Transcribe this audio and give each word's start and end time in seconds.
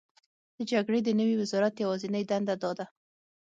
د 0.57 0.59
جګړې 0.71 0.99
د 1.03 1.09
نوي 1.19 1.35
وزرات 1.41 1.73
یوازینۍ 1.83 2.23
دنده 2.25 2.55
دا 2.61 2.71
ده: 2.77 2.85